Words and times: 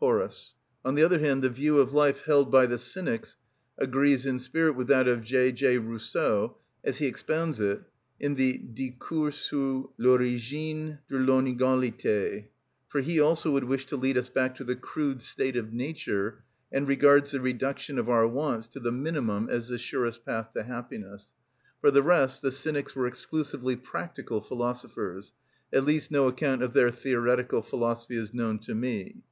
_"—Hor. 0.00 0.30
On 0.84 0.94
the 0.94 1.02
other 1.02 1.18
hand, 1.18 1.42
the 1.42 1.50
view 1.50 1.78
of 1.78 1.92
life 1.92 2.20
held 2.22 2.52
by 2.52 2.66
the 2.66 2.78
Cynics 2.78 3.36
agrees 3.76 4.24
in 4.26 4.38
spirit 4.38 4.76
with 4.76 4.86
that 4.86 5.08
of 5.08 5.24
J. 5.24 5.50
J. 5.50 5.76
Rousseau 5.76 6.56
as 6.84 6.98
he 6.98 7.06
expounds 7.08 7.58
it 7.58 7.82
in 8.20 8.36
the 8.36 8.58
"Discours 8.58 9.34
sur 9.34 9.88
l'Origine 9.98 11.00
de 11.08 11.16
l'Inégalité." 11.16 12.44
For 12.86 13.00
he 13.00 13.18
also 13.18 13.50
would 13.50 13.64
wish 13.64 13.84
to 13.86 13.96
lead 13.96 14.16
us 14.16 14.28
back 14.28 14.54
to 14.54 14.62
the 14.62 14.76
crude 14.76 15.20
state 15.20 15.56
of 15.56 15.72
nature, 15.72 16.44
and 16.70 16.86
regards 16.86 17.32
the 17.32 17.40
reduction 17.40 17.98
of 17.98 18.08
our 18.08 18.28
wants 18.28 18.68
to 18.68 18.78
the 18.78 18.92
minimum 18.92 19.48
as 19.50 19.66
the 19.66 19.80
surest 19.80 20.24
path 20.24 20.52
to 20.52 20.62
happiness. 20.62 21.32
For 21.80 21.90
the 21.90 22.02
rest, 22.04 22.40
the 22.42 22.52
Cynics 22.52 22.94
were 22.94 23.08
exclusively 23.08 23.74
practical 23.74 24.40
philosophers: 24.40 25.32
at 25.72 25.84
least 25.84 26.12
no 26.12 26.28
account 26.28 26.62
of 26.62 26.72
their 26.72 26.92
theoretical 26.92 27.62
philosophy 27.62 28.14
is 28.16 28.32
known 28.32 28.60
to 28.60 28.76
me. 28.76 29.22